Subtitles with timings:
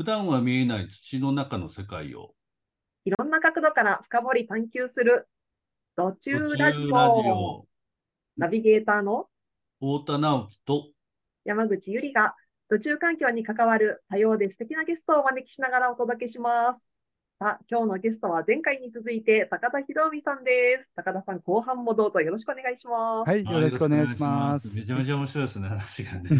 [0.00, 2.30] 普段は見えない土の中の世界を
[3.04, 5.28] いろんな角度から深掘り探求する
[5.94, 7.34] 土中ラジラジオ。
[7.34, 7.66] オ
[8.38, 9.26] ナビゲーターの
[9.78, 10.86] 太田直樹と
[11.44, 12.34] 山口ゆりが
[12.70, 16.90] 土中環境に関わる多様で素敵なゲストをお招きしながらお届けします。
[17.38, 20.90] さあ、今日のゲストは前回に続いて高田博美さんです。
[20.96, 23.28] 高田さん、後半もどうぞよろしくお願いします。
[23.28, 24.74] はい、よろしくお願いします。
[24.74, 26.30] めちゃめちゃ面白いですね、話がね。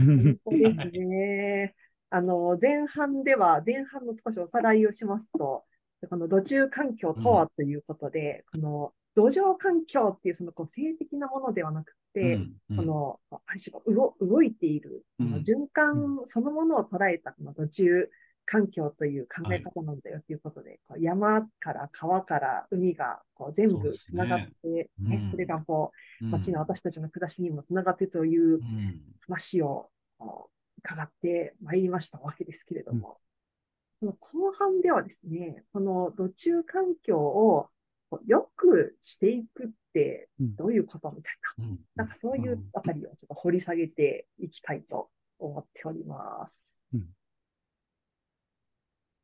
[0.47, 1.75] そうですね。
[2.11, 5.65] あの、前半では、前半の少しおさらいをしますと、
[6.09, 12.77] この土中環境とはということで、この土壌環境っていうそのこう性的なものではなくて、うんうん。
[12.77, 15.35] この、ある種動動いている、うん。
[15.37, 18.11] 循環そのものを捉えたこの土中
[18.45, 25.31] 環境という考え方なんだよということで、こう山から川から海がこう全部つながって、ねうん。
[25.31, 26.31] それがこううん。
[26.33, 29.01] 街の私たちの暮らしにもつながってといううん。
[29.29, 29.91] 話を
[30.83, 33.19] 伺ってまいりましたわけですけれども、
[34.01, 37.69] この後半ではですね、この土中環境を
[38.11, 40.57] こう良くしていくってうん。
[40.57, 41.79] どういうことみたいな、うん。
[41.97, 46.81] なんかそういうあたりをちょっと掘り下げていきたいと思っております。
[46.95, 47.09] うん。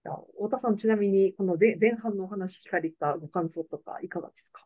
[0.04, 4.64] 太田さん、ちなみにこの前前半のお話聞かれたご感想とかいかがですか？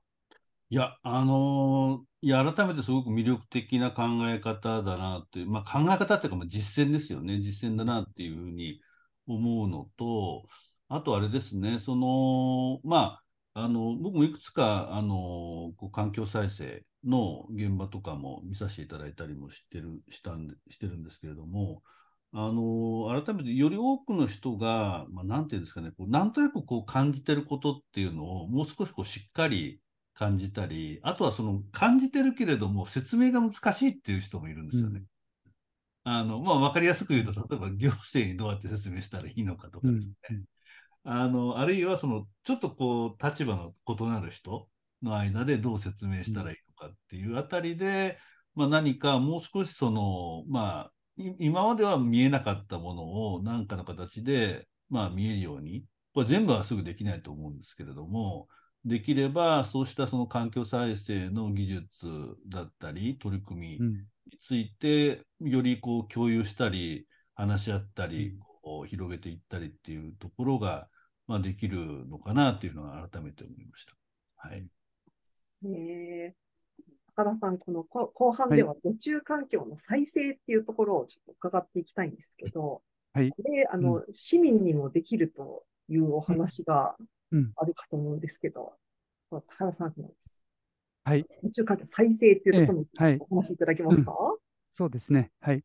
[0.72, 7.40] いや、あのーいや、改めてすごく魅力的な考え方だなっていう、まあ、考え方っていうか、まあ、実践ですよね。
[7.40, 8.80] 実践だなっていうふうに
[9.26, 10.44] 思うのと、
[10.88, 13.20] あとあれですね、その、ま
[13.54, 21.82] あ、あの、僕もいくつか、あの、こう環境再生の現場とかも見させていただいたりもしてる、したんで、してるんですけれども、
[22.32, 29.80] あの、改めてより多くの人が、まあ、なんていうんですかね、こうなんとなくこう感じてることっていうのを、もう少しこうしっかり
[30.20, 35.02] 感じたり、あとはその感じてるけれども説明が難しいっていう人もいるんですよね。
[36.04, 40.42] あの、まあ、わかりやすく言うと、例えば行政にどうやって説明したらいいのかとかうんですね。
[41.04, 44.68] あの、あるいはその、ちょっとこう、立場の異なる人
[45.02, 48.18] の間でどう説明したらいいのかっていうあたりで、
[48.54, 58.48] まあ、何かもう少しその、まあ、い今までは見えなかったものを何かの形で、まあ、見えるように、これ全部はすぐできないと思うんですけれども、
[58.84, 62.08] できれば、そうしたその環境再生の技術
[62.48, 63.92] だったり、取り組みうん。
[63.92, 70.88] について、よりこう共有したり、話し合ったり、こう広げていったりっていうところが、
[71.26, 73.94] まあ、できるのかなっていうのは改めて思いました。
[74.36, 74.66] はい。
[75.62, 76.34] ねえ。
[77.16, 83.30] 高田さん、このこ後半では土中環境の再生っていうところをちょっと伺っていきたいんですけど、はい。
[83.30, 86.96] これ、あの、市民にもできるというお話が
[87.32, 87.52] うん。
[87.56, 88.72] あるかと思うんですけど、
[89.30, 90.10] 高田さん、この
[91.04, 93.18] はい、土中環境再生っていうところにええはい。
[93.18, 94.12] お話しいただけますか、
[94.76, 95.32] そうですね。
[95.40, 95.64] はい。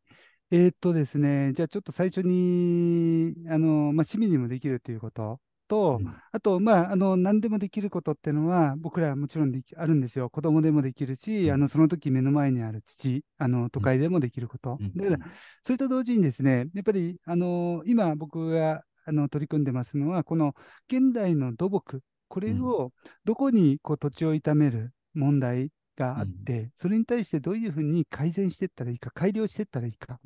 [0.50, 6.16] えーっとですね、じゃあちょっと最初に、あの、まあ、市民にもできるということと、うん。
[6.32, 10.30] あと、まあ、あの、何でもできることっていうのは、僕らはもちろんできあるんですよ。
[10.30, 11.50] 子供でもできるし、うん。
[11.52, 14.78] あの、その時目の前にある土、あの、都会でもできること。
[14.80, 14.92] うん。
[14.94, 20.54] だから、それと同時にですね、やっぱり、あの、今僕が、あの、取り組んでますのは、この
[20.88, 22.92] 現代の土木、これを
[23.24, 30.18] どこにこう土地を傷める問題があって、それに対してどういうふうに改善していったらいいか、改良していったらいいか。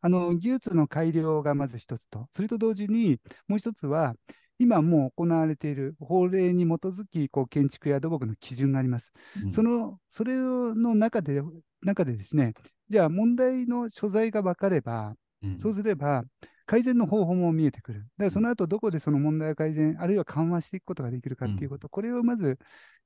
[0.00, 4.14] あの、技術の改良がまず一つと、それと同時にもう一つは、
[4.58, 9.12] 今もう行われている法令に基づき、こう建築や土木の基準があります。
[9.42, 9.52] うん。
[9.52, 11.42] その、それの中で、
[11.82, 12.54] 中でですね、
[12.88, 15.58] じゃあ問題の所在が分かれば、うん。
[15.58, 16.24] そうすれば、
[16.66, 18.00] 改善の方法も見えてくる。
[18.00, 22.58] だからその後どこでその問題を改善、あるいは緩和していくことができるかっていうこと、これをまず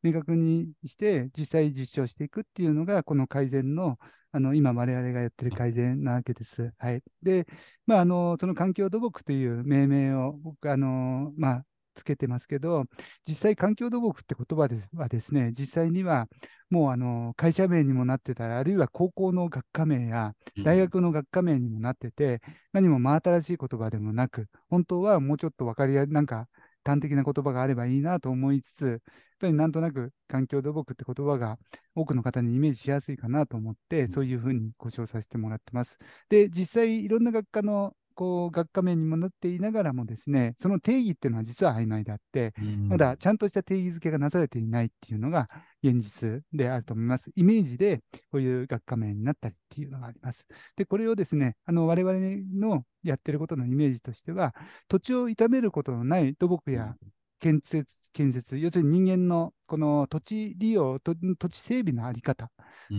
[0.03, 3.99] 明確にして、実際実証していくっていうのが、この改善の、
[4.33, 6.73] あの、今我々がやってる改善なわけです。
[6.79, 7.03] はい。
[7.23, 7.47] で、
[7.87, 11.65] まあ、あの、その環境土木という命名を僕、あの、まあ、
[11.99, 12.85] つけてますけど、
[13.27, 16.27] 実際環境土木って言葉ですはですね、実際には
[16.71, 20.33] もうあの会社名にもなってたり、あるいは高校の学科名や
[20.65, 22.41] 大学の学科名にもなってて、
[22.73, 26.49] 何も真新しい言葉でもなく、本当はもうちょっと分かりやなんか
[26.85, 29.01] 端的な言葉があればいいなと思いつつ、やっ
[29.41, 31.59] ぱりなんとなく環境土木って言葉が
[31.95, 35.99] 多くの方にイメージしやすいかなと思って、そういうふうにご紹介させてもらってます。
[36.29, 45.47] で、実際いろんな学科のこう学科名にもなっていながらもですね、その定義っていうのは実は曖昧であって、うんまだちゃんとした定義づけがなされていないっていうのが
[45.85, 47.31] 現実であると思います。
[47.37, 48.01] イメージで
[48.33, 50.49] こういう学科名になったりっていうのがあります。
[50.77, 52.19] で、これをですね、あの我々
[52.59, 54.53] のやってることのイメージとしては、
[54.89, 56.97] 土地を傷めることのない土木や
[57.41, 62.51] 建設、建設、要するに人間のこの土地利用、と土地整備のあり方、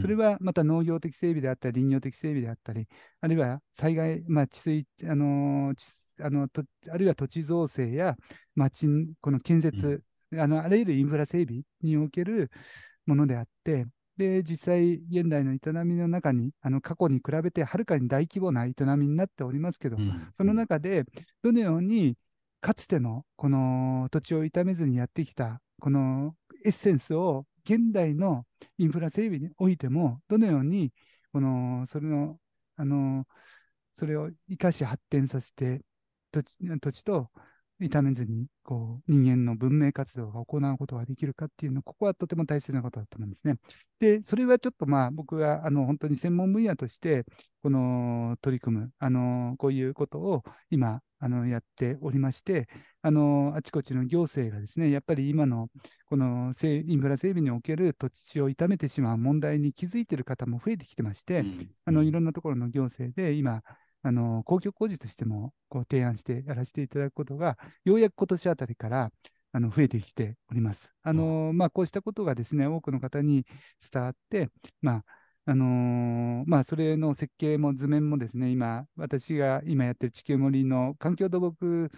[0.02, 2.88] それはまた農業的整備であったり、林業的整備であったり、
[3.22, 5.74] あるいは災害、まあ、治水、あの
[6.22, 8.16] あのとあるいは土地造成や
[8.56, 8.88] 町、
[9.22, 10.04] この建設、
[10.38, 12.52] あのあらゆるインフラ整備における
[13.06, 13.86] ものであって、
[14.18, 20.34] で実際、現代の営みの中に、あの過去に比べてはるかに大規模な営みになっておりますけど、うん。
[20.38, 21.06] その中で
[21.42, 22.16] どのように
[22.62, 26.36] かつてのこの土地を傷めずにやってきたこの
[26.66, 28.46] エッセンスを現代の
[28.78, 30.92] インフラ整備においてもどのように
[31.32, 32.38] このそれの
[32.76, 33.26] あの
[33.94, 35.82] それを生かし発展させて
[36.32, 37.30] 土地土地と
[37.82, 43.56] 傷めずにこう人間の文明活動が行うことができるかっていうのここはとても大切なことだと思うんですね。
[44.00, 47.26] でそれはちょっとまあ僕があの本当に専門分野として
[47.64, 52.68] この取り組むあのこういうことを今あのやっておりまして
[53.02, 55.68] あのあちこちの行政がですねやっぱり今の
[56.06, 61.46] この整インフラ整備における土地を傷めてしまう問題に気づいている方も増えてきてまして、
[61.86, 63.62] あのいろんなところの行政で今、
[64.04, 69.12] あの公共工事としてもこう提案してやらせていただくことが、ようやく今年あたりから
[69.52, 70.94] あの増えてきております。
[71.04, 73.46] あのまあ、こうしたことがですね、多くの方に
[73.92, 74.50] 伝わって、
[74.82, 75.06] まあ
[75.46, 81.90] あのーまあ、それの設計も図面もですね、今、私が今やってる地球森の環境土木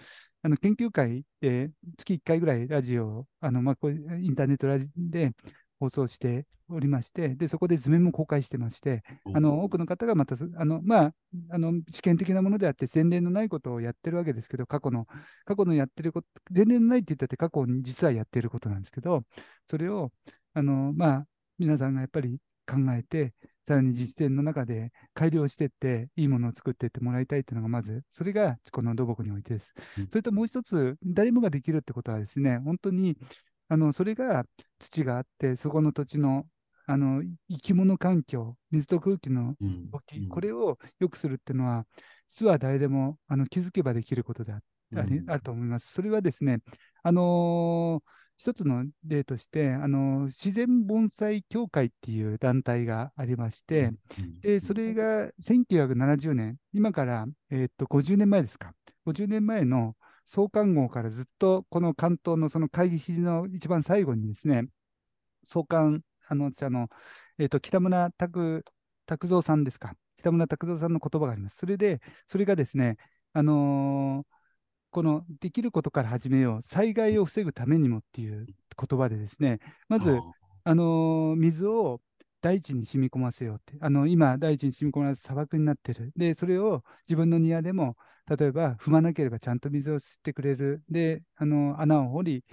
[0.44, 5.34] あの研究会で月1回ぐらいラジオを、あのまあ、こうインターネットラジで
[5.82, 11.14] 放送しておりまして、でそこで図面も公開してまして、あの多くの方がまた、あのまあ、
[11.50, 15.08] あの試験的なものであって、前例のないことをやってるわけですけど、過去の、
[15.46, 19.24] 過去のやってること、前例のないって言ったって、過去に実はやってることなんですけど、
[19.70, 20.12] それを、
[20.54, 22.38] あのまあ、皆さんがやっぱり
[22.68, 23.34] 考えて、
[23.68, 29.74] さらに実践の中で改良していって、いいものを作っていってもらいたいというのがまず、それがこの土木においてです。
[29.98, 33.18] うんそれともう一つ、誰もができるってことはですね、本当に、
[33.72, 34.44] あのそれが
[34.80, 36.46] 土があって、そこの土地の
[36.88, 41.86] あの生き物環境、水と空気のうん動き、これを良くするっていうのは、
[42.30, 44.60] 実は誰でもあの気づけばできることであ
[44.96, 45.30] ありうん。
[45.30, 45.94] あると思います。
[45.94, 46.60] それはですね、
[47.04, 53.94] あのー一つの例として、あのー自然盆栽協会っていう団体がありまして、
[54.42, 58.74] でそれが1970年、今から、えーっと50年前ですか、
[59.06, 59.96] 50年前の
[60.34, 64.64] 創刊号からずっとこの関東のその会議の一番最後にですね、
[65.44, 66.88] 創刊、あの私あの、
[67.38, 68.64] えーっと北村拓
[69.06, 71.58] 拓三さんですか、北村拓三さんの言葉があります。
[71.58, 72.00] それで、
[72.30, 72.96] それがですね、
[73.34, 74.36] あのー
[74.92, 80.18] このできることから始めよう、災害を防ぐためにもっていう言葉でですね、まず、
[80.64, 82.02] あのー水を
[82.42, 86.12] 大地に染み込ませようって、あの今、大地に染み込まれて砂漠になってる。
[86.16, 87.98] で、それを自分の庭でも、
[88.28, 90.84] 例えば踏まなければちゃんと水を吸ってくれる。
[90.90, 92.46] で、あの穴を掘り、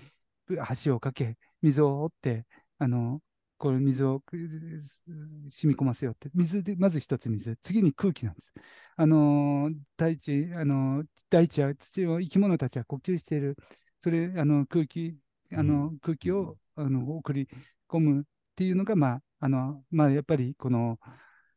[0.85, 2.47] 橋をかけ、水を掘って、
[2.79, 3.21] あの
[3.59, 6.31] この水をく染み込ませようって。
[6.35, 7.57] 水で、まず一つ水。
[7.63, 8.53] 次に空気なんです。
[8.97, 13.57] あのー大地、あのー大地や土を生き物たちは呼吸している。
[14.01, 15.17] それ、あの空気、
[15.53, 17.49] あの空気を、あの送り
[17.89, 18.25] 込むっ
[18.55, 20.99] ていうのが、まあ、あの、まあ、やっぱりこの、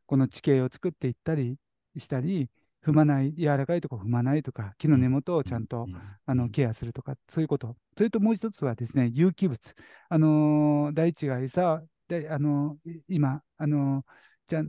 [0.06, 1.58] この地形を作っていったり
[1.96, 2.50] したり、
[2.84, 5.90] 踏まない、柔らかいところ踏まないとか、木の根元をちゃんと、
[6.26, 7.76] あのケアするとか、そういうこと。
[7.96, 9.74] それともう一つはですね、有機物。
[10.08, 14.04] あのー大地が餌、であのーい今、あのー
[14.46, 14.62] じゃあ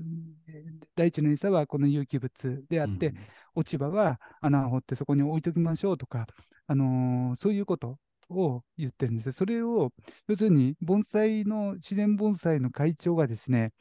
[0.96, 3.14] 大地の餌はこの有機物であって、
[3.56, 6.28] 落ち葉は穴を掘ってそこに置いときましょうとか、
[6.68, 8.00] あのーそういうこと
[8.36, 9.32] を言ってるんですよ。
[9.34, 9.92] それを、
[10.28, 13.72] 要するに盆栽の、自然盆栽の会長がですね、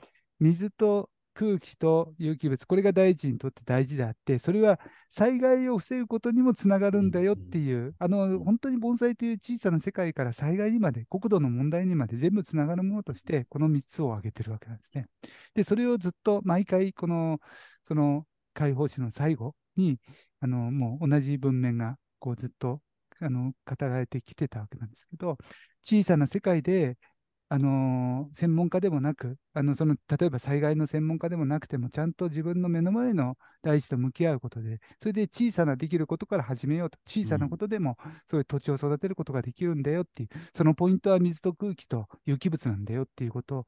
[0.40, 4.78] 水と空気と有機物、これが大地にとって大事であって、それは
[5.08, 15.06] 災害を防ぐことにもつながるんだよっていう、あの本当に盆栽という小さな世界から災害にまで、国土の問題にまで全部つながるものとして、この3つを挙げてるわけなんですね。
[15.54, 17.40] で、それをずっと毎回、この、
[17.84, 19.98] その解放誌の最後に、
[20.40, 22.80] あのもう同じ文面がこうずっと
[23.22, 25.38] あの語られてきてたわけなんですけど、
[25.82, 26.98] 小さな世界で、
[27.48, 43.66] あの専門家でもなくあのその、例えば災害の専門家でもなくても、ちゃんと自分の目の前の大地と向き合うことで、それで小さなできることから始めようと、小さなことでもそういう土地を育てることができるんだよっていう、そのポイントは水と空気と有機物なんだよっていうことを、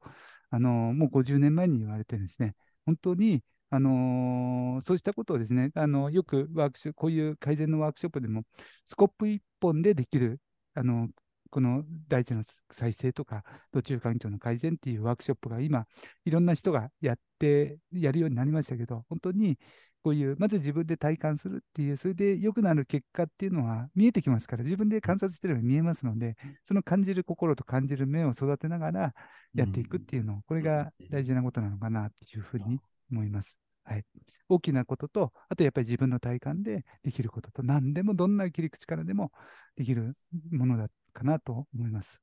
[0.49, 2.55] あのもう50年前に言われてですね、
[2.87, 3.43] 本当に
[3.75, 8.43] あのーそうしたことをですね、あのよくワークショこういう改善のワークショップでも、
[8.85, 10.39] スコップ1本でできる、
[10.73, 11.09] あの
[11.49, 15.87] この大地の再生とか、土中環境の改善っていうワークショップが今、
[16.25, 19.57] いろんな人がやって、やるようになりましたけど、本当に
[20.03, 29.13] こういう、まず自分で体感するっていう、それで良くなる結果っていうのは見えてきますから、自分で観察してれば見えますので、その感じる心と感じる目を育てながら
[29.53, 32.79] やっていくっていうの、これが大事なことなのかなっていうふうに
[33.11, 33.64] 思います。
[33.85, 34.05] はい。
[34.49, 39.31] 大きなことと、あとやっぱり自分の体感でできることと、何でもどんな切り口からでも
[39.75, 40.17] できる
[40.51, 42.21] ものだかなと思います。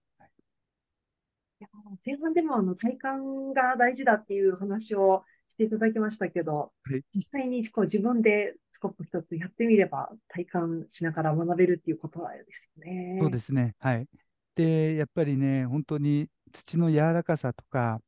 [1.61, 1.69] いや
[2.04, 13.19] 前半でもあの体感が大事だっていう話をしていただきましたけど、はい、実際にこう自分でスコップ一つやってみれば体感しながら学べるっていうことですよね。
[13.21, 13.76] そうですね。
[13.78, 14.09] はい。
[14.57, 18.00] で、やっぱりね、本当に土の柔らかさとか、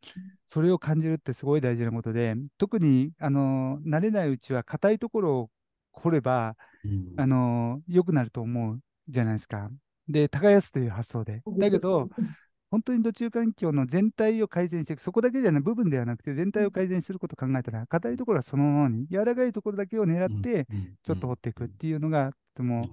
[0.46, 5.50] それを感じるってすごい大事なことで、特にあの慣れないうちは硬いところを
[5.92, 9.70] 掘れば、うん、あの良くなると思うじゃないですか。
[10.08, 11.42] で、耕すという発想で。
[11.58, 12.06] だけど、
[12.70, 20.66] 本当に土中環境の全体を改善していく、そこだけじゃない、部分ではなくて、全体を改善することを考えたら、硬いところはそのままに、柔らかいところだけを狙って、
[21.04, 22.90] ちょっと掘っていくっていうのが、とても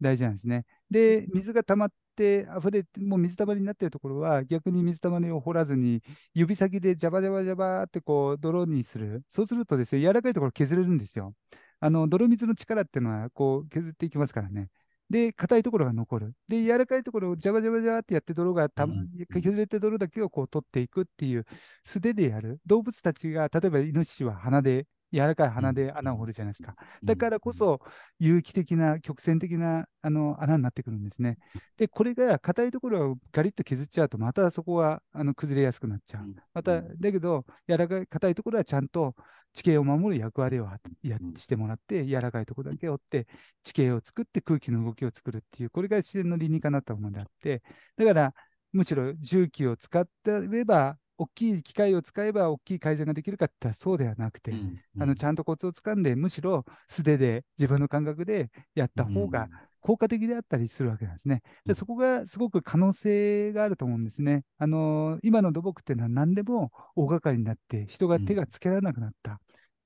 [0.00, 0.64] 大事なんですね。
[0.90, 6.02] で、水が溜まって溢れて、もう水たまりになっているところは、逆に水たまりを掘らずに、
[6.34, 9.22] 指先でジャバジャバジャバってこう泥にする。
[9.28, 11.34] そうするとですね、柔らかいところ削れるんですよ。
[11.80, 14.68] あの泥水の力っていうのはこう削っていきますからね。
[15.10, 16.34] で、硬いところが残る。
[16.48, 18.94] で、柔らかいところをジャバジャバジャバってやって、泥がた、ま、
[19.42, 21.46] 削れて泥だけをこう取っていくっていう
[21.84, 22.60] 素手でやる。
[22.66, 26.74] 動物たちが、例えばイノシシは鼻で柔らかい鼻で穴を掘るじゃないですか。
[27.02, 27.80] だからこそ、
[28.18, 31.38] 有機的な、曲線的なあの穴になってくるんですね。
[31.76, 36.26] で、これが硬いところをガリッと削っちゃうと、またそこはあの崩れやすくなっちゃう。
[36.54, 39.14] また、だけど、柔らかい、硬いところはちゃんと
[39.52, 40.68] 地形を守る役割を
[41.02, 43.26] やしてもらって、柔らかいところだけ折って、
[43.62, 47.62] 地形を作って空気の動きを作るっていう、これが自然の理にかなったものであって、
[47.96, 48.34] だから、
[48.72, 59.48] むしろ重機を使ってれば、大きい機械を使えば大きい改善ができるかって言ったらそうではなくて、うんうん、あのちゃんとコツをつかんで、むしろ素手で自分の感覚でやった方が
[59.80, 61.42] 効果的であったりするわけなんですね。
[61.66, 64.44] でそこがすごく可能性があると思うんですね。
[64.56, 69.40] あの今の土木っていうのは何でも大掛かりになって、人が手がつけられなくなった。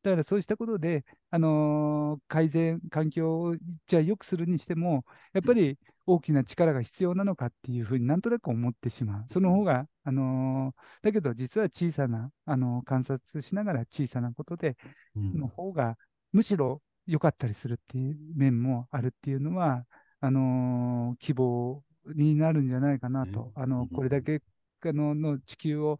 [0.05, 9.25] だからそうしたことで、あのー、改善、環境をじゃあ良くするにしても、やっぱり大きな力が必要なのかっていうふうになんとなく思ってしまう。
[9.29, 14.77] その方が、あのー、だけど実は小さな、あのー、観察しながら小さなことで、
[15.15, 15.97] の方が
[16.33, 19.85] むしろ良かったりするっていう面もあるっていうのは、
[20.21, 21.83] あの希望
[22.15, 23.53] になるんじゃないかなと。
[23.55, 24.41] あのこれだけ
[24.83, 25.99] あのの地球を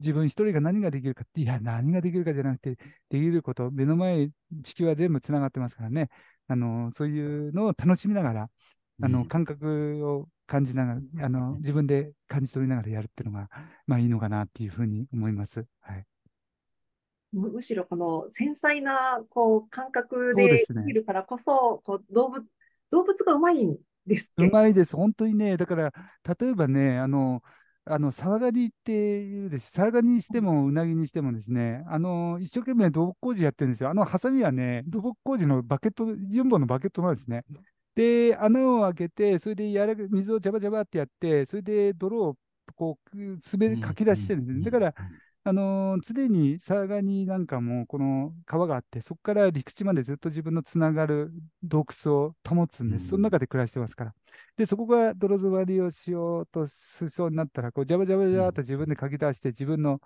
[0.00, 2.76] 自分一人が何ができるかって、いや、何ができるかじゃなくて、
[3.10, 4.30] できること、目の前、
[4.62, 6.08] 地球は全部つながってますからね、
[6.48, 8.50] あのそういうのを楽しみながら、
[9.02, 13.48] あの感覚を感じながら、あの自分で感じ取りながらやるっていうのが、
[13.86, 15.64] まあいいのかなっていうふうに思います。
[15.80, 16.04] はい、
[17.32, 22.44] むしろこの繊細なこう感覚でできるからこそ、そこう動物
[22.90, 23.76] 動物がうまいん
[24.06, 25.92] ですうまいです、本当にね、だから
[26.40, 27.42] 例えばね、あの
[27.84, 33.90] あの、サワガニっていうです、サワガニにしてもウナギにしてもですね、あの、一生懸命土木工事やってるんですよ。
[33.90, 37.44] あのハサミはね、土木工事のバケット、4本のバケットなんですね。
[38.00, 42.36] で、穴を開けて、それでやら水をジャバジャバってやって、それで泥を
[42.74, 43.18] こう、
[43.52, 44.64] 滑りかき出してるんですね。
[44.64, 44.94] だから、
[45.44, 51.30] あのー、常に佐賀になんかもこの川があって、そこから陸地までずっと自分のつながる
[51.62, 53.08] 洞窟を保つんです。
[53.08, 54.14] その中で暮らしてますから。
[54.56, 60.00] で、そこが泥詰まりをしようとしそうになったら、こう、ジャバジャバジャバと自分で書き出して、自分の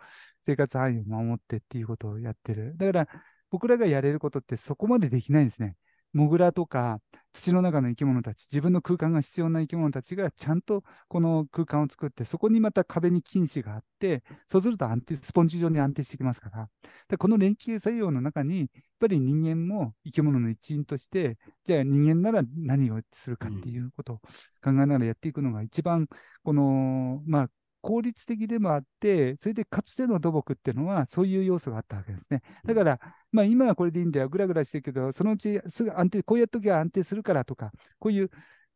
[0.44, 2.76] 生活範囲を守ってっていうことをやってる。
[2.76, 3.08] だから、
[3.50, 5.76] 僕らがやれることってそこまでできないんですね。
[6.14, 7.00] モグラとか
[7.34, 16.68] 土の中の生き物たち、自分の空間が必要な生き物たちがちゃんとこの空間を作って、そこにまた壁に菌糸があって、そうすると安定、スポンジ状に安定してきますから、
[17.08, 18.68] でこの連携作用の中に、やっ
[19.00, 24.16] ぱり人間も生き物の一員として、じゃあ人間なら何をするかっていうことを
[24.62, 26.06] 考えながらやっていくのが一番、
[26.44, 27.48] この、まあ、
[27.84, 32.40] 効率的でもあって、それでかつての土木っていうのは、そういう要素があったわけですね。
[32.64, 32.98] だから、
[33.34, 38.30] まあ、今はこれでいいんだよ、ぐらぐらしてるけど、そのうちすぐ安定、こうやっときゃ安定するからとか、こういう、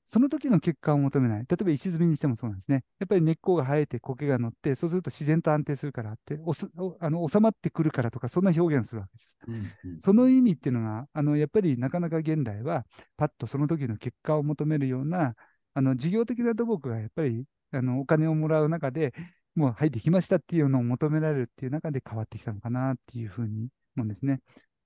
[0.04, 1.46] その時の結果を求めない。
[1.48, 2.82] 例えば石積みにしてもそうなんですね。
[2.98, 9.36] やっぱり根っこが生えて苔が乗って、そうすると自然と安定するからって、おすあの収まってくるからとか、そんな表現をするわけです。
[9.46, 9.54] うん
[9.92, 12.84] うん、その意味っていうのが、あのやっぱりなかなか現代は、
[13.16, 15.34] パッとその時の結果を求めるような、
[15.74, 19.12] あの事業的な土木がやっぱりあのお金をもらう中で、
[19.54, 24.40] もう、はい、できましたっていうのを求められるっていう中で変わってきたのかなっていうふうに思うんですね。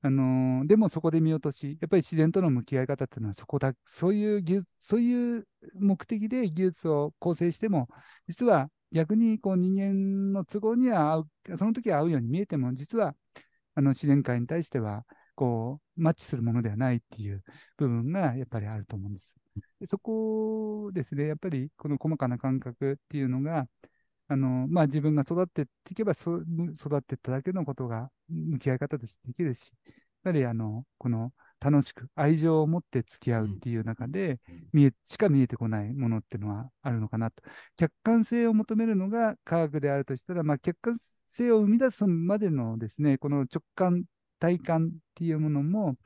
[0.04, 5.46] あのー、でもそこで見落とし、やっぱり自然との向き合い方っていうのはそこだ、そういう技術、そういう
[5.78, 7.88] 目的で技術を構成しても、
[8.26, 13.14] 実は逆にこう人間の都合には合う、その時は合うように見えても、実は
[13.74, 15.04] あの自然界に対しては、
[15.34, 17.42] こう、マッチするものではないっていう
[17.76, 19.36] 部分がやっぱりあると思うんです。
[19.80, 23.66] でそこですね、やっぱりこの細かな感覚っていうのが、
[24.28, 29.72] あの、まあ、自分が育っていけばそ、育っていっただけのことが向き合い方としてできるし、
[30.24, 34.40] やはりあの、この楽しく愛情を持って付き合うっていう中で、
[34.72, 37.42] 見え、しか見えてこないものっていうのはあるのかなと。
[37.76, 40.96] 客観性を求めるのが科学であるとしたら、まあ、客観
[41.28, 44.04] 性を生み出すまでのですね、この直感、
[44.38, 45.96] 体感っていうものも、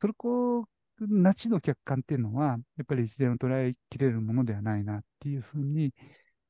[0.00, 0.66] そこ
[0.98, 5.92] なしの客観っていうのは、やっぱり自然を捉えきれるものではないなっていうふうに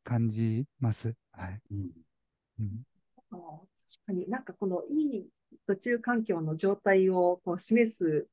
[0.06, 1.14] 感じます。
[1.32, 1.60] はい。
[1.72, 1.90] うん
[2.60, 2.84] うん、
[3.30, 3.40] 確
[4.06, 5.26] かになんかこのいい
[5.66, 8.28] 途中環境の状態をこう示す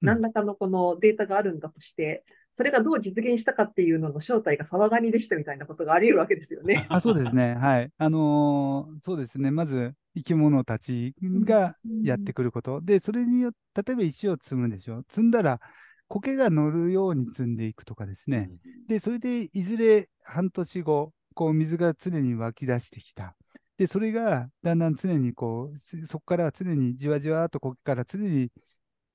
[0.00, 6.86] 何らかのこのデータがあるんだとして、それがどう実現したかっていうのの正体が騒がにでしたみたいなことがあり得るわけですよね。
[6.88, 7.54] あそうですね。
[7.60, 7.90] はい。
[7.98, 9.50] あのー、そうですね。
[9.50, 12.80] まず、生き物たちがやってくること。
[12.80, 15.02] で、それによって、例えば石を積むでしょ。
[15.08, 15.60] 積んだら、
[16.08, 18.50] 苔が乗るように積んでいくとかですね。
[18.88, 23.36] で、それでいずれ半年後、こう水が常に湧き出してきた。
[23.76, 25.78] で、それがだんだん常にこう、
[26.08, 28.50] そこから常にじわじわと苔から常に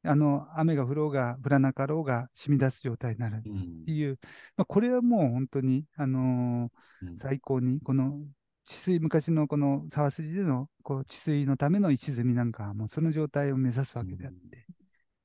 [0.03, 3.50] あの雨が降ろうが降らなかろうが染み出す状態になるって
[3.92, 4.18] いう、うん、
[4.56, 8.18] まあ、これはもう本当に、あのーうん、最高に、この
[8.63, 14.65] 治水、昔のこの沢筋でのこう治水のための石積みなんかは、もうその状態を目指すわけであって、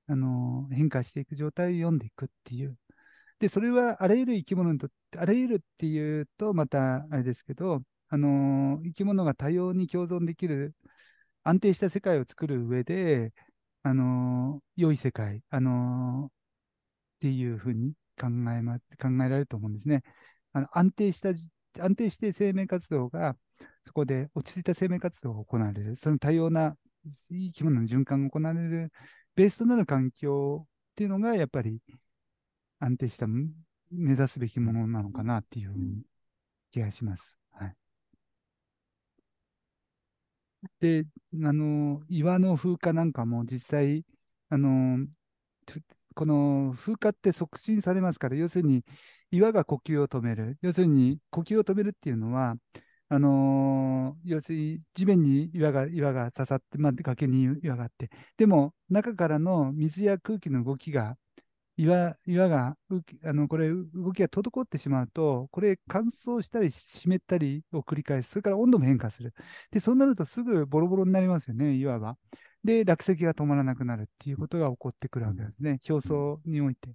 [0.08, 2.76] うん、あのー、変化していく状態を読んでいくっていう。
[3.40, 10.74] で、それはあらゆる生き物にとって、あらゆるっていうと、またあれですけど、あのー、生き物が多様に共存できる
[11.44, 13.32] 安定した世界を作る上で、
[13.82, 16.30] あのー、良い世界、あのー、っ
[17.20, 20.02] ていうふうに考えます、考えられると思うんですね。
[20.52, 21.30] あの安定した、
[21.82, 23.36] 安定して生命活動が、
[23.84, 26.76] そこで落ち着いた生命活動が行われる、その多様な
[27.30, 28.92] 生き物の循環が行われる
[29.36, 31.80] ベースとなる環境っていうのが、やっぱり
[32.78, 33.50] 安定した目
[33.90, 35.74] 指すべきものなのかなっていう
[36.70, 37.38] 気がします。
[40.80, 41.04] で、
[41.44, 44.04] あの、岩の風化なんかも実際、
[44.48, 45.06] あの、
[46.14, 48.84] この風化って促進されますから、要するに
[49.30, 50.58] 岩が呼吸を止める。
[50.62, 52.56] 要するに呼吸を止めるっていうのは、
[53.08, 61.16] あのー、要するに地面に岩が岩が刺さって、まあ、崖に岩があって、でも中からの水や空気の動きが
[61.78, 62.76] 岩岩が
[63.24, 68.30] あのこれ動きが滞ってしまうと、これ乾燥したり湿ったりを繰り返す。
[68.30, 69.32] それから温度も変化する。
[69.70, 72.18] で、そうなるとすぐボロボロになりますよね、岩は。
[72.64, 76.90] で、落石が止まらなくなるっていうことが起こってくるわけですね、表層において。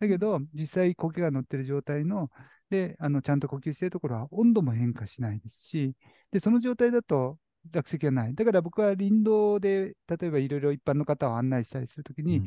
[0.00, 2.30] だけど、実際苔が乗ってる状態の、
[2.68, 5.94] で、あのちゃんと呼吸しているところは温度も変化しないですし、
[6.30, 7.38] で、その状態だと
[7.72, 8.34] 落石がない。
[8.34, 12.46] だから僕は林道で、例えばいろいろ一般の方を案内したりするときに、うん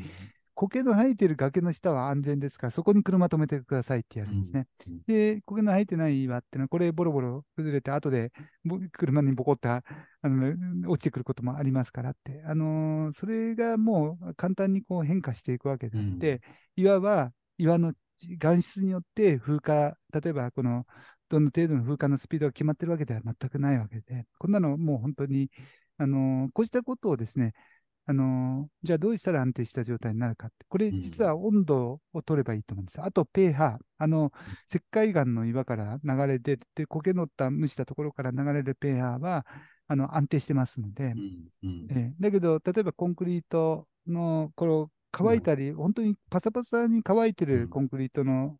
[0.60, 4.66] 苔の生えてる崖の下は安全ですから、そこに車止めてくださいってやるんですね。
[4.86, 8.30] うん、で、苔の生えてない岩ってのは、これボロボロ崩れて、後で
[8.92, 9.82] 車にボコった
[10.20, 16.42] あの落ちてくることもありますからって、あのー、それがもう簡単にこう変化していくわけであって、
[16.76, 17.94] うん、岩は岩の
[18.28, 20.84] 岩質によって風化、例えばこの
[21.30, 25.50] どの程度の風化のスピードが決まってるわけでは全くないわけで、こんなのもう本当に、
[25.96, 27.54] あのー、こうしたことをですね、
[28.06, 32.98] あのじゃあどうしたら安定した状態になるかって、これ実は温度を取ればいいと思うんです。
[32.98, 34.32] うん、あと、pH、あの、
[34.68, 39.46] 石灰岩の岩から流れ出て、苔のった蒸したところから流れる pH は、
[39.86, 48.56] あの、安定してますので、うんうん、えー、だけど、例えばコンクリートの、この乾いたり、本当にパサパサに乾いてるコンクリートの、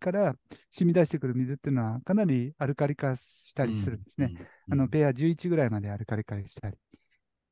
[0.00, 0.34] から
[0.70, 4.34] 染み出してくる水っていうのはかなりアルカリ化したりするんですね。
[4.68, 6.76] あの、pH11 ぐらいまでアルカリ化したり。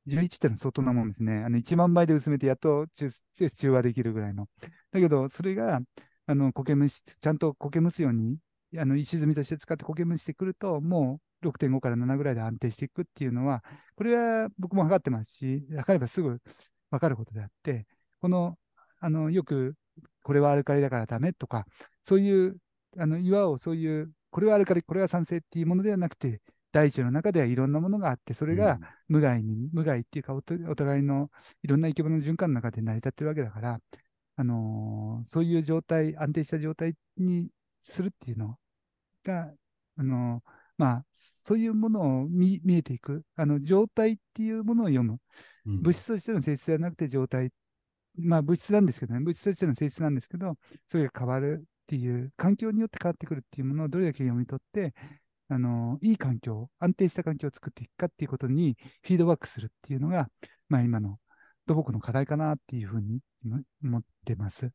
[0.05, 1.43] 11ってのは相当なもんですね。
[1.45, 4.47] あの1万倍で薄めてやっと中和できるぐらいの。
[4.91, 5.79] だけど、それが、
[6.25, 8.37] あの、苔蒸し、ちゃんと苔蒸すように、
[8.77, 13.63] あの、石積みとして使って苔蒸してくると、もう6.5から7ぐらいで安定していくっていうのは、
[13.95, 16.39] これは僕も測ってますし、測ればすぐ
[16.91, 17.85] 分かることであって、
[18.21, 18.57] この、
[18.99, 19.75] あの、よく、
[20.23, 21.65] これはアルカリだからダメとか、
[22.03, 22.57] そういう、
[22.97, 26.41] あの、岩をそういう、これはアルカリ、これは酸性っていうものではなくて、
[26.73, 31.29] 大地の中ではいろんなものがあって、それが無害に、無害っていうかお、お互いの
[31.61, 33.79] いろんな生き物の循環の中で成り立ってるわけだから、
[34.35, 37.49] あのー、そういう状態、安定した状態に
[37.83, 38.57] するっていうの
[39.23, 39.53] が、
[39.97, 41.05] あのー、まあ、
[41.45, 45.19] そういうものを見見えていく、あの状態っていうものを読む、
[45.65, 47.51] 物質としての性質ではなくて状態、
[48.17, 50.55] まあ物質なんですけどね、物質としての性質なんですけど、
[50.87, 54.93] それが変わるっていう、環境によって変わってくるっていうものをどれだけ読み取って、
[55.53, 60.29] あの、いい環境、安定した環境を作っていくかっていうことにフィードバックするっていうのが、
[60.67, 61.19] まあ今の
[61.67, 63.19] 土木の課題かなっていうふうに
[63.83, 64.71] 思ってます。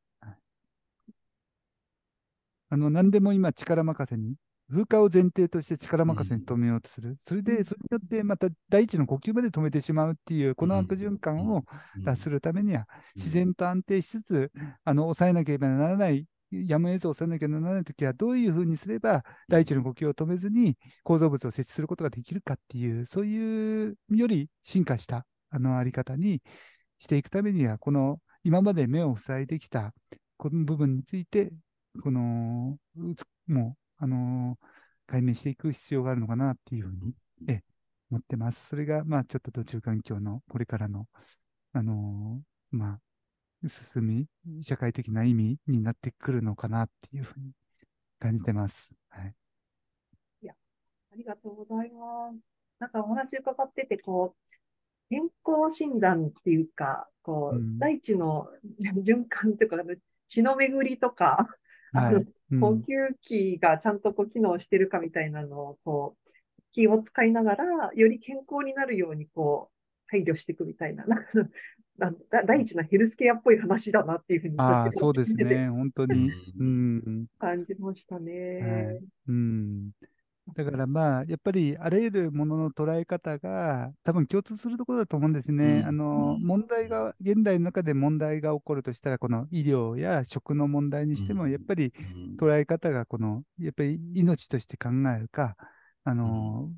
[2.70, 4.36] あの、何でも今力任せに
[4.70, 7.16] 風化を前提として力任せに止めようとする。
[7.20, 11.64] それで、それによってまた第一の呼吸まで止めてしまうっていう、この悪循環を
[12.04, 12.86] 脱するためには、
[13.16, 14.52] 自然と安定しつつ、
[14.84, 26.42] あの、抑えなければならないやむを得ず抑えなきゃならないときは、どういうふうにすれば、第一の呼吸を止めずに構造物を設置することができるかっていう、そういうより進化したあのあり方に
[26.98, 29.92] していくためには、この今まで目を塞いできた
[30.38, 31.52] この部分について、
[32.02, 32.78] この、
[33.46, 34.66] もうあのー、
[35.06, 37.14] 解明していく必要があるのかなっていうふうに、
[37.48, 37.62] え
[38.10, 38.68] 思ってます。
[38.68, 41.06] それが、まあ、ちょっと途中環境のこれからの、
[41.72, 43.00] あのー、まあ、
[43.66, 47.52] 進み、社会的な意味になってくるのかなっていうふうに
[48.18, 48.94] 感じてます。
[49.08, 49.34] はい。
[50.42, 50.54] いや、
[51.12, 52.38] ありがとうございます。
[52.78, 54.54] なんかお話伺ってて、こう、
[55.10, 58.48] 健康診断っていうか、こう、うん、大地の
[58.80, 59.76] 循環というか、
[60.28, 61.48] 血の巡りとか、
[61.92, 62.14] はい、
[62.60, 66.30] 呼吸器がちゃんとこう機能してるかみたいなのをこう
[66.72, 69.74] 気を使いながら、より健康になるようにこう
[70.08, 71.30] 配慮していくみたいな、なんか
[72.46, 76.30] 第一なヘルスケアっぽい話だなっていうふうにあそうですね、本当に。
[76.58, 78.32] うん、感じましたね。
[78.60, 79.90] はい、うん。
[80.54, 85.80] だからまあ、やっぱりあらゆるものの捉え方が多分共通するところだと思うんですね。
[85.80, 91.92] うん、あの、問題が、現代の中で問題が起こるとしたら、この医療や食の問題にしても、やっぱり
[92.38, 95.56] 捉え方がこの、やっぱり命として考えるか、
[96.04, 96.70] あの、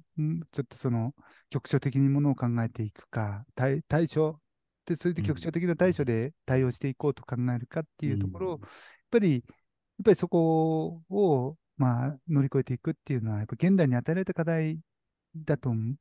[0.52, 1.14] ちょっとその
[1.50, 4.40] 局所的にものを考えていくか、対対処
[4.86, 8.60] で、それで局所的な対処で対応していこうと考えるかっていうところを、やっ
[9.10, 9.42] ぱり、やっ
[10.04, 14.78] ぱりそこをまあ、乗り越えていくっていうのは、やっぱ現代に与えられた課題
[15.34, 15.96] だと思う。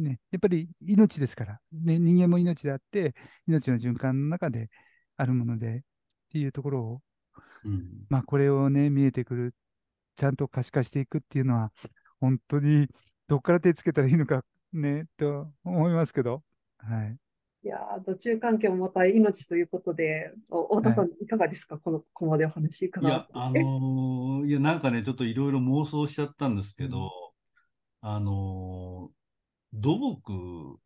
[0.00, 3.16] ね、やっぱり命ですから、ね、人間も命であって、
[3.48, 4.70] 命の循環の中で
[5.16, 5.80] あるものでっ
[6.30, 7.00] ていうところを、
[7.64, 9.54] うん、まあ、これをね、見えてくる、
[10.14, 11.72] ちゃんと可視化していくっていうのは、
[12.20, 12.86] 本当に
[13.26, 16.44] どこから手つけたらいいのかね、と思いますけど、
[16.78, 17.16] はい。
[17.68, 27.10] いや土中関係もまた命ということで、太田さん、いかがですか、このここまでお話伺いや、あのー、いや、なんかね、ちょっといろいろ妄想しちゃったんですけど、
[28.02, 30.78] うん、あのー、土木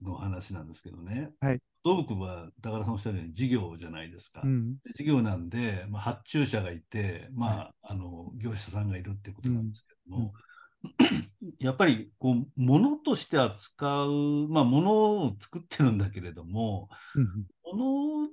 [0.00, 4.42] の話なんですけどね、はい、土木は高田さんおっしゃるように事業じゃないですか。
[4.44, 10.32] うん、事業なんで、まあ、発注者がいて、まあ、はい、あの業者さんがいるってことなんですけども、
[11.58, 16.88] やっぱりこう物として扱う、まあ、物を作ってるんだけれども、
[17.64, 18.28] 物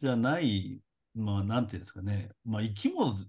[0.00, 0.80] じゃない、
[1.14, 3.28] まあ、なんていうんですかね、まあ、生き物って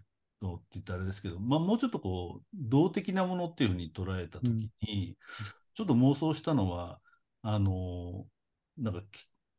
[0.73, 5.15] 言ったらあれですけど、まあ、もうちょっとこう動的なものっていうふうに捉えたときに、うん、
[5.73, 6.99] ちょっと妄想したのは、
[7.41, 8.25] あの、
[8.77, 9.01] なんか、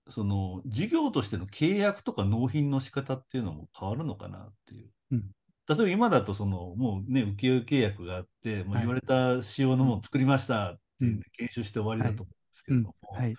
[0.09, 4.91] その事業としての契約とか納品の仕方っていうのも変わるのかなっていう。
[5.13, 5.31] うん
[5.69, 13.35] 例えば今だとそのもうね請負契約があって、もう言われた仕様のものを作りましたっていう、研修して終わりだと思うんですけれども、はい。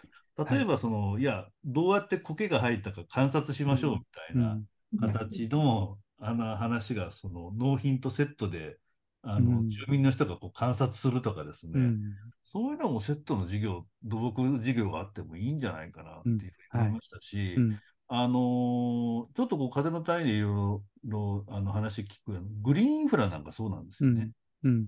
[0.51, 4.01] 例えばその、い、やどうやって苔が入ったか観察しましょうみ
[4.33, 4.59] たいな
[4.99, 8.77] 形の、あの話がその納品とセットで
[9.23, 11.73] あの、住民の人がこう観察するとかですね、
[12.43, 16.37] そういうのもセットの事業土木事業があってもいいんじゃないかなっていう
[16.69, 17.57] ふうに思いましたし、
[18.09, 24.31] あのー、ちょっとこう風の単位でいろいろあの話聞くグリーンインフラなんかそうなんですよね。
[24.63, 24.87] うん、うん、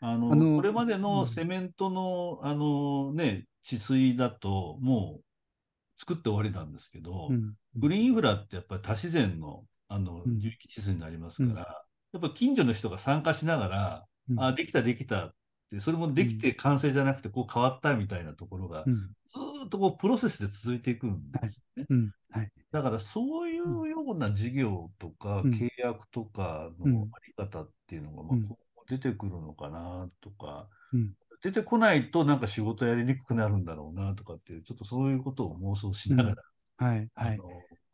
[0.00, 5.24] あの、あのこれまでのセメントの、あのね、治水だと、もう
[6.00, 14.04] 作って終わりなんですけど、うん、グリーンインフラってやっぱり多自然の、あの、流域治水になりますから、やっぱ近所の人が参加しながら、
[14.36, 15.32] あ、できたできたで、
[15.78, 18.92] それもできて完成じゃなくて、こう変わったみたいなところが、ず
[19.66, 22.10] っとこうプロセスで続いていくんですよね。
[22.30, 30.68] はい、だからそういうような事業とか、契約とかのあり方っていうのが、まあ、今後出てくるのかなとか、
[31.42, 36.42] 出てこないとなんか仕事やりにくくなるんだろうなとかっていう、ちょっとそういうことを妄想しながら、
[36.78, 37.40] はい、はい。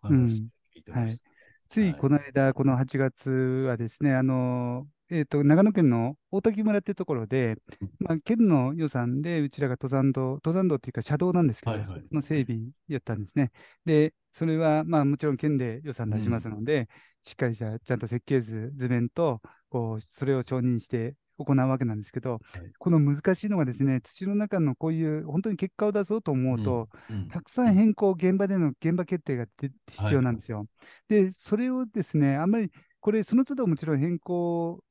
[0.00, 1.22] 話聞いてました。
[1.68, 7.56] ついこの間、この8月はですね、あのえーと、長野県の大滝村っていうところで、
[7.98, 13.50] まあ、県の予算でうちらが登山道、登山道っていうか車道なんですけど、はいはい、その整備やったんですね。
[13.84, 16.86] で、それはまあもちろん県で予算出しますので、うん、
[17.22, 22.40] しっかりしたちゃんと設計図、図面とこうそれを承認して行うわけなんですけど、はい、
[22.78, 27.16] この難しいのがですね、土の中のこういう本当に結果を出そうと思うと、うん。
[27.16, 29.46] うん、たくさん変更、現場での現場決定が
[29.88, 30.58] 必要なんですよ。
[30.58, 30.66] はい、
[31.08, 34.82] で、それをですね、あんまりこれ、その都度もちろん変更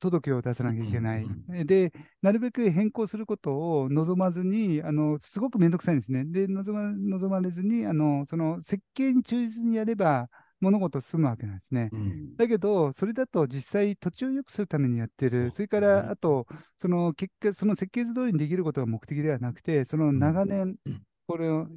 [0.00, 1.22] 届を出さなきゃいけない。
[1.22, 6.24] うんうん、で、なるべく変更することを望まずに、あのすごくめんどくさいんですね。
[6.24, 10.28] で、望ま望まれずに、あのその設計に忠実にやれば、
[10.60, 11.88] 物事進むわけなんですね。
[11.92, 16.46] うんだけど、それだと実際土地を良くするためにやってる、それからあと、
[16.78, 21.68] その結果、その設計図通りにできることが目的ではなくて、その長年うん、これを、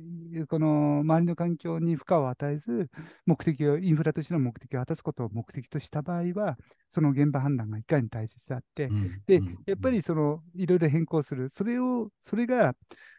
[0.48, 2.90] この周りの環境に負荷を与えず、
[3.28, 6.58] 目的を、インフラとしての目的を果たすことを目的とした場合は、
[6.90, 8.90] その現場判断がいかに大切であって、
[9.28, 12.74] でうん、やっぱりそのいろいろ変更する、それを、それが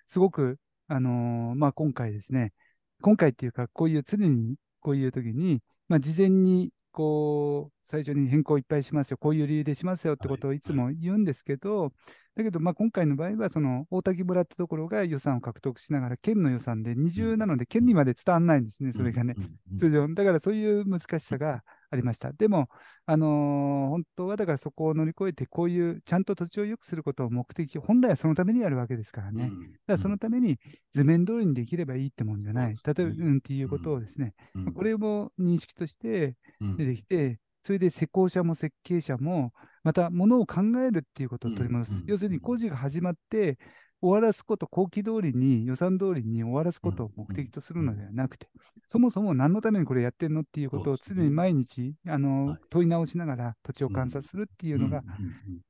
[0.06, 2.52] すごく、あのーまあ、今回ですね、
[3.00, 11.92] 今回っていうか、こういう常にこういう時に、まあ、事前にこう最初に変更いっぱいしますよ、こういう理由でしますよってことをいつも言うんですけど、
[12.36, 19.34] だけど、まあ、今回の場合は、その大滝村ってところが予算を獲得しながら、県の予算で二重なので、県にまで伝わらないんですね、それがね。
[19.78, 22.32] 通常、だからそういう難しさがありました。
[22.32, 22.68] でも、
[23.06, 29.44] あのー本当はだからそこを乗り越えて、こういうちゃんと土地を良くすることを目的、本来はそのためにやるわけですからね。
[29.44, 29.52] だか
[29.86, 30.58] らそのために
[30.92, 32.76] 図面通りにできればいいってもんじゃない。
[32.84, 34.72] 例えば、そうんっていうことをですね、うん。
[34.72, 36.76] これも認識としてうん。
[36.76, 39.52] 出てきて、それで施工者も設計者も、
[39.84, 41.92] また物を考えるっていうことを取り戻す。
[41.92, 42.04] うんうん。
[42.06, 43.58] 要するに工事が始まって、
[44.00, 48.48] 終わらすこと、後期通りに、予算通りに終わらすことを目的とするのではなくて、
[48.88, 52.58] そもそも何のためにこれやってんのっていうことを常に毎日、あのはい。
[52.68, 55.02] 問い直しながら土地を観察するっていうのが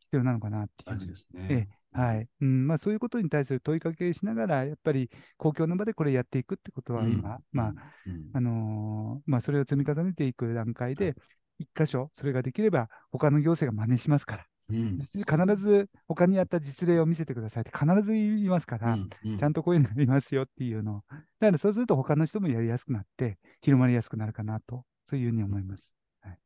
[0.01, 1.07] 必要なのかなっていう。
[1.07, 1.47] ですね。
[1.51, 2.29] ええはい。
[2.41, 7.75] うんまあ、そういうことに対する問いかけしながら、やっぱり公共の場でこれやっていくってことは今、まあ、
[8.05, 11.15] うんあのーまあ、それを積み重ねていく段階で、
[11.59, 14.97] 一箇所、それができれば、他の行政が真似しますから、うん。
[14.97, 18.97] 実必ず他にやった実例を見せてくださいって必ず言いますから、
[19.39, 21.03] ちゃんととこういうのやりますよっていうのを、
[21.41, 25.95] だからそうすると他の人もやりやすくなって、広まりやすくなるかなと、そういうふうに思います。
[26.21, 26.39] はい、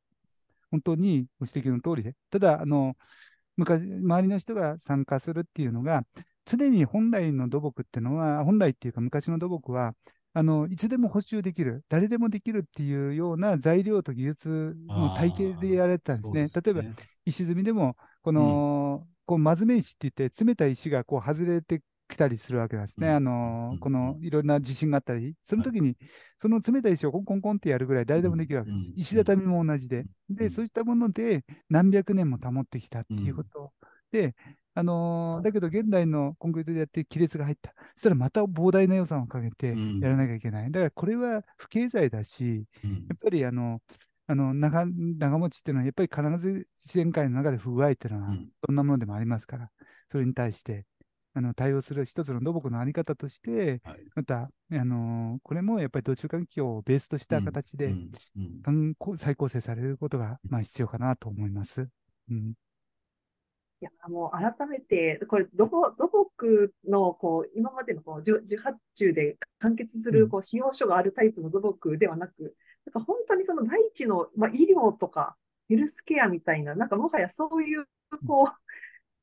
[0.71, 2.97] 本当にご指摘の通りで、ただ、あの
[3.57, 6.05] 昔、周りの人が参加するっていうのが、
[6.45, 9.95] 常に本来の土木っていうのは、本来っていうか昔の土木は、
[10.39, 16.49] あのいつでも補修できる、誰でもできるっていうような材料と技術の体系でやられてたんですね。
[16.55, 16.83] 例えば、
[17.27, 23.09] 石積みでも、この、こう、まずめ石って言って、冷たい石がこう外れてきたりするわけですね。
[23.09, 23.15] うん。
[23.15, 23.79] あのうん。
[23.81, 25.97] このいろんな地震があったり、その時に、
[26.41, 28.93] その冷たい石をコンコンコンってやるぐらい誰でもできるわけです。
[28.93, 29.01] うん。
[29.01, 30.05] 石畳も同じで。
[30.31, 30.51] で、うん。
[30.53, 33.73] そういったもので何百年も保ってきたっていうこと
[34.13, 34.37] で、
[34.75, 37.75] あのーだけど現代のコンクリートでやって亀裂が入った。
[37.99, 39.99] そしたらまた膨大な予算をかけてうん。
[39.99, 40.71] やらなきゃいけない。
[40.71, 43.81] だからこれは不経済だし、やっぱりあの、
[44.29, 49.69] あの長長持ちっていうのは、やっぱり必ず自然界の中で不具合っていうのはうん、どんなものでもありますから、
[50.13, 50.85] それに対して
[51.35, 53.83] あの対応する一つの土木のあり方として、
[54.15, 58.95] また、あのこれもやっぱり土中環境をベースとした形で、うん。
[58.97, 61.89] こう再構成されることが、まあ、必要かなと思います。
[62.31, 62.55] うん
[63.81, 70.15] いや、もう改めて、これ土木、土木のこう今までのこう受受発注で完結すうん。
[70.15, 75.37] るこう使用書があるタイプの土木ではなく、なんか本当にその大地の、まあ、医療とか
[75.69, 77.85] ヘルスケアみたいな、なんかもはやそういう
[78.27, 78.51] こ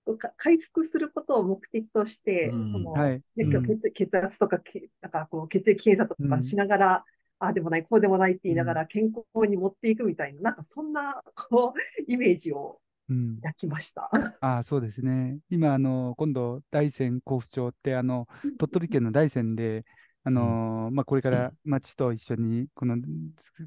[0.06, 2.72] うか回復することを目的として、うん。
[2.72, 3.22] そのはい。
[3.36, 3.66] ねうん。
[3.66, 7.06] 血血圧とかけなんかこう血液検査とかしながら、
[7.40, 13.36] ああでもない、こうでもないって言いながら健康に持っていくみたいな、なんかそんなこうイメージをうん。
[13.38, 14.10] 抱きました。
[14.42, 15.40] ああそうですね。
[15.50, 19.86] 今、あの今度、大山甲府町って、あの鳥取県の大山で、
[20.28, 22.98] あのまあ、これから町と一緒にこの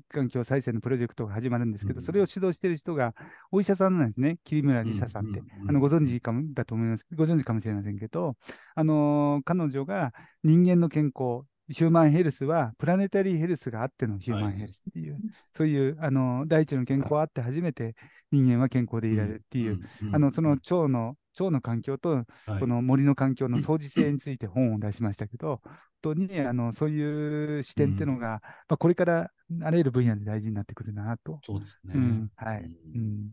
[0.09, 2.05] 環境再生のプロジェクトが始まるんですけど、うん。
[2.05, 3.15] それを主導している人が
[3.53, 5.41] お医者さんなんですね、桐村梨沙さんって。
[5.69, 8.35] あのご存知かもだと思います、ご存知かもしれませんけど、
[8.75, 15.21] あの彼女が人間の健康、ヒューマンヘルスはプラネタリーヘルスがあってのヒューマンヘルスっていう、
[15.57, 17.95] そういうあの大地の健康があって初めて
[18.31, 19.79] 人間は健康でいられるっていう、
[20.11, 22.25] あのその腸の腸の環境と
[22.59, 25.61] この森の環境の相似性について本を出しましたけど、
[26.03, 29.31] 本当にあのそういう視点っていうのが、まあ、これから
[29.63, 31.41] あらゆる分野で大事になってくるなと。
[31.45, 31.95] そうですね。
[31.95, 32.31] うん。
[32.37, 32.65] はい。
[32.65, 32.71] うん。
[32.95, 33.33] うん。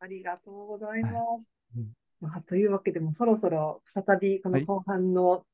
[0.00, 1.50] ありがとうございます。
[1.76, 5.44] うんまあ、というわけでもそろそろ再びこの後半の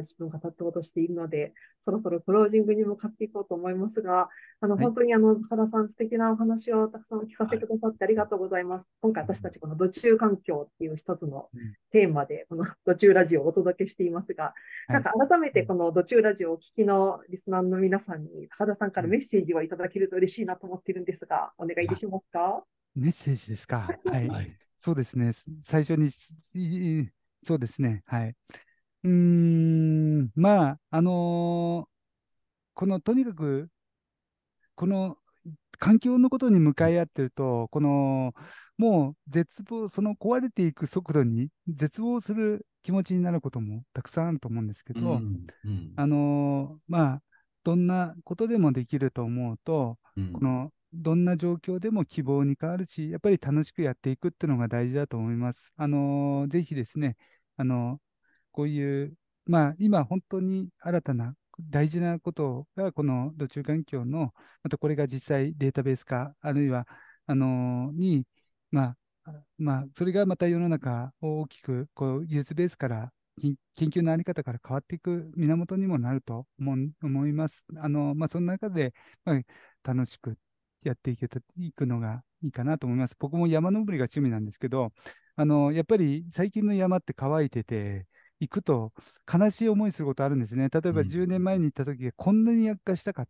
[0.00, 4.28] 自分が経とうとしているので、そろそろクロージングに向かっていこうと思いますが、
[4.60, 8.88] あのはい本当にあの高田さん素敵なお話をたくさんお聞かせくださってありがとうございます。
[9.00, 14.50] 今回私たちこの土中環境っていう一つのうんテーマでこの土中ラジオをお届けしていますが、は
[14.90, 22.64] いなんか改めてこの土中ラジオをお聞きのリスナーの皆さんに高田さんからメッセージをいただけると嬉しいなと思っているんですが、お願いできますか？
[22.94, 23.88] メッセージですか？
[24.04, 24.28] はい。
[24.28, 24.56] はい。
[24.78, 25.32] そうですね。
[25.62, 26.08] 最初に、
[26.54, 27.08] い
[27.42, 28.02] そうですね。
[28.06, 28.34] はい。
[29.04, 31.94] うーん、まあ、あのー
[32.74, 33.68] この、とにかく、
[34.74, 35.16] この、
[35.78, 38.34] 環境のことに向かい合ってると、この、
[38.78, 45.92] もう絶望、その壊れていく速度に絶望する気持ちになることもたくさんあると思うんですけど、うんうん。
[45.96, 47.22] あのーまあ、
[47.62, 50.32] どんなことでもできると思うと、うん。
[50.32, 55.72] このどんな状況でも希望に変わるし、やっぱり楽しくやっていくっていうのが大事だと思います。
[55.76, 57.16] あのーぜひですね、
[57.56, 58.00] あの
[58.54, 59.14] こういう、
[59.46, 66.86] まあ、今本当に新たな大事なことが、この土中環境の、またこれが実際データベース化、あるいは、
[67.26, 68.26] あのーに、
[68.70, 73.12] まあ、まあ、それがまた世の中を大きく、こう、技術ベースから、
[73.76, 77.66] 研究のあり方から変わっていく源にもなると思思います。
[77.76, 79.40] あの、まあ、その中で、まあ、
[79.82, 80.36] 楽しく
[80.82, 83.16] やっていけたいくのがいいかなと思います。
[83.18, 84.92] 僕も山登りが趣味なんですけど、
[85.36, 88.06] あの、やっぱり最近の山って乾いてて、
[88.40, 88.92] 行くと
[89.32, 90.68] 悲しい思いすることあるんですね。
[90.68, 91.08] 例えばうん。
[91.08, 93.26] 10年前に行った時こんなに悪化したか、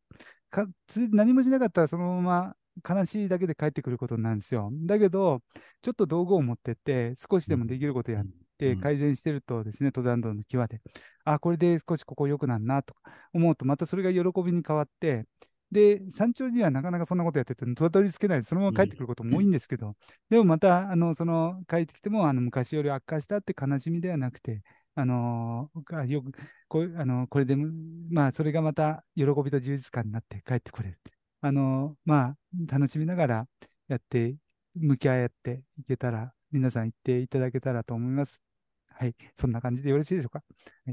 [0.50, 4.70] かつ何もしなかったらそのまま悲しいだけで帰ってくることになるんですよ。
[4.72, 5.42] だけど、
[5.82, 8.80] ちょっと道具を持ってって、少しでもできることやっってうん。
[8.80, 10.80] 改善してるとですね、登山道の際で、
[11.24, 12.94] あ、これで少しここ良くなるなと
[13.32, 15.24] 思うと、またそれが喜びに変わって、
[15.70, 19.94] で、山頂にはなかなかそんなことやってて、たどり着けないで、そのまま帰ってくることも多いんですけど、
[20.30, 24.62] でもまた、あの、その、帰ってきても、あの、昔より悪化したって悲しみではなくて、
[24.96, 26.32] あのーよく、
[26.68, 27.66] こうあのこれでも、
[28.10, 30.98] まあ、それがまた喜びと充実感になって帰ってこれる。
[31.40, 33.48] あのーまあ、楽しみながら
[33.88, 34.36] やって、
[34.76, 38.40] 向き合っていけたら、皆さん言っていただけたらと思います。
[38.88, 40.42] はい、そんな感じでよろしいでしょうか？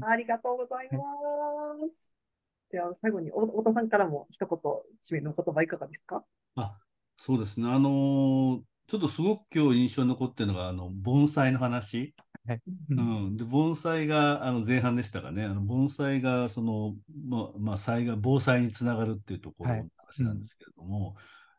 [0.02, 0.98] ありがとうございま
[1.88, 2.12] す。
[2.70, 6.24] では、最後に、お太田さんからも一言、締めの言葉いかがですか？
[6.56, 6.76] あ、
[7.16, 7.70] そうですね。
[7.70, 12.14] あのーちょっとすごく今日印象に残ってるのが、あの、盆栽の話。
[12.88, 13.12] ううん。
[13.30, 13.36] ん。
[13.36, 16.94] で、盆栽が、あの、前半でしたがね、あの、盆栽が、その、
[17.28, 19.84] まあ、まあ、災害、防災につながるっていうところはい。
[19.84, 21.16] の話なんですけれども、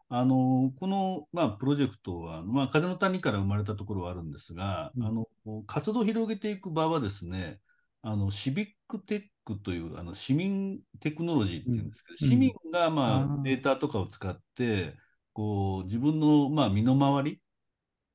[0.10, 5.08] あの、この、まあ、プロジェクトは、まあ、風の谷から生まれたところはあるんですが、うん。
[5.08, 5.28] あの、
[5.66, 7.60] 活動を広げていく場はですね、
[8.04, 12.30] あの、シビックテックという、あの、市民テクノロジーっていうんですけど、うん。
[12.30, 14.96] 市民が、まあ、データとかを使って、
[15.34, 17.42] こう、自分の、まあ、身の回り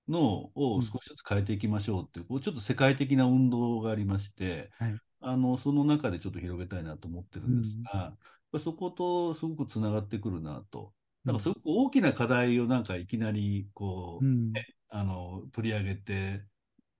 [0.09, 4.99] のを少しずつ変えていきましょうっていう、こうちょっと世界的な運動がありまして、はい。
[5.21, 8.19] あの、その中でちょっと広げたいなと思ってるんですが、やっ
[8.53, 10.95] ぱそことすごくつながってくるなと。
[11.25, 14.53] なんかすごく大きな課題をなんかいきなりこう、うん。
[14.91, 16.45] あの、取り上げて、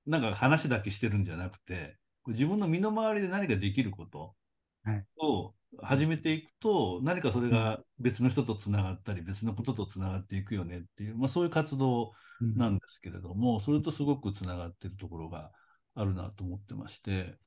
[0.07, 4.37] なんか話だけしてるんじゃなくて、自分の身の回りで何かできること
[4.85, 5.05] はい。
[5.19, 15.53] を始めていくと、何かそれが別の人とつながったり、別のこととつながっていくよねっていう、まあそういう活動うんなんですけれども、それとすごくつながってるところが
[15.95, 17.39] あるなと思ってまして、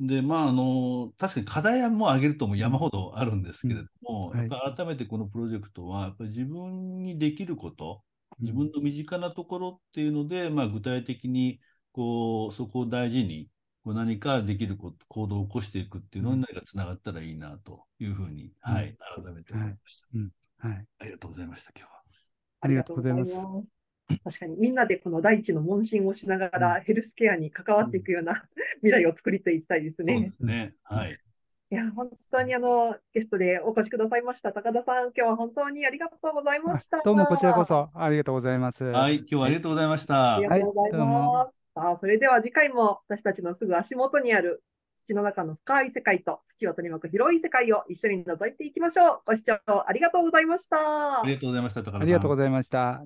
[0.00, 4.38] で、まあ、あの、確かに課題はもう上げるとも山ほどあるんですけれども、うん。
[4.40, 4.50] はい。
[4.50, 8.02] やっぱ改めてこのプロジェクトは、やっぱり自分にできること、
[8.40, 11.60] 自分の身近なところっていうので、まあ、具体的に、
[11.92, 13.48] こう、そこを大事に、
[13.84, 18.74] こう何かできること行動を起こしていくっていうのに何かつながったらいいなというふうに、うん。
[18.74, 20.00] はい、改めて思いまし
[20.60, 20.68] た。
[20.68, 20.86] はい。
[21.00, 22.02] ありがとうございました、今日は。
[22.60, 23.81] ありがとうございます
[24.24, 28.44] 確かにみんなでこの大地の問診をしながらヘルスケアに関わっていくような
[28.76, 30.28] 未来を作りていきたいですそうでね。
[30.28, 30.74] すね。
[30.84, 31.18] はい。
[31.70, 34.52] いや、本当にあの、ゲストでお越しくださいました。
[34.52, 36.98] 高田さん、今日は本当にありがとうございました。
[36.98, 38.84] あどうもこちらこそありがとうございます。
[38.84, 40.36] はい、今日はありがとうございました。
[40.36, 41.58] ありがとうございます。
[41.74, 44.62] さあ、それでは次回も私たちのすぐ足元にある
[44.96, 49.20] 土の中の深い世界と土を取り巻く広い世界を一緒に覗いていきましょう。
[49.24, 51.22] ご視聴ありがとうございましたあ。
[51.24, 52.02] りがとうございました、高田さん。
[52.02, 53.02] ありがとうございました。